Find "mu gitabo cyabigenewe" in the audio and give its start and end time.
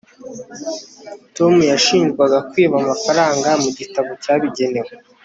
3.63-4.91